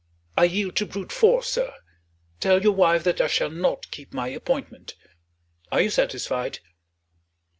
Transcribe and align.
I 0.35 0.45
yield 0.45 0.75
to 0.77 0.87
brute 0.87 1.11
force, 1.11 1.47
sir. 1.47 1.75
Tell 2.39 2.63
your 2.63 2.71
wife 2.73 3.03
that 3.03 3.21
I 3.21 3.27
shall 3.27 3.51
not 3.51 3.91
keep 3.91 4.15
my 4.15 4.29
appointment. 4.29 4.95
Are 5.71 5.81
you 5.81 5.91
satisfied?" 5.91 6.57